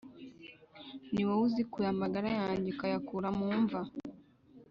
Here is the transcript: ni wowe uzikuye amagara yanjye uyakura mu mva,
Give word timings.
ni 1.13 1.21
wowe 1.27 1.43
uzikuye 1.47 1.87
amagara 1.93 2.29
yanjye 2.39 2.69
uyakura 2.83 3.29
mu 3.37 3.47
mva, 3.61 3.81